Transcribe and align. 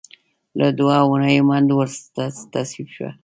له 0.59 0.67
دوو 0.77 0.95
اونیو 1.09 1.47
منډو 1.49 1.73
وروسته 1.77 2.21
تصویب 2.53 2.87
شوه. 2.95 3.11